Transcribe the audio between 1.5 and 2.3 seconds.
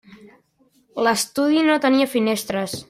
no tenia